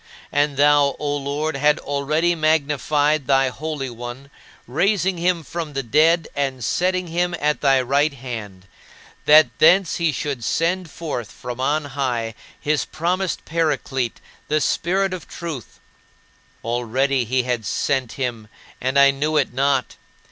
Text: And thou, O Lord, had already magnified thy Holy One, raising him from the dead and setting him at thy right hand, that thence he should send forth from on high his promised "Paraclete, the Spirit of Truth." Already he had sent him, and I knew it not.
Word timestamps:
And 0.31 0.57
thou, 0.57 0.95
O 0.97 1.15
Lord, 1.15 1.55
had 1.55 1.77
already 1.77 2.33
magnified 2.33 3.27
thy 3.27 3.49
Holy 3.49 3.91
One, 3.91 4.31
raising 4.65 5.19
him 5.19 5.43
from 5.43 5.73
the 5.73 5.83
dead 5.83 6.27
and 6.35 6.63
setting 6.65 7.05
him 7.05 7.35
at 7.39 7.61
thy 7.61 7.83
right 7.83 8.11
hand, 8.15 8.65
that 9.25 9.49
thence 9.59 9.97
he 9.97 10.11
should 10.11 10.43
send 10.43 10.89
forth 10.89 11.31
from 11.31 11.59
on 11.59 11.85
high 11.85 12.33
his 12.59 12.83
promised 12.83 13.45
"Paraclete, 13.45 14.19
the 14.47 14.59
Spirit 14.59 15.13
of 15.13 15.27
Truth." 15.27 15.79
Already 16.63 17.23
he 17.23 17.43
had 17.43 17.63
sent 17.63 18.13
him, 18.13 18.47
and 18.81 18.97
I 18.97 19.11
knew 19.11 19.37
it 19.37 19.53
not. 19.53 19.97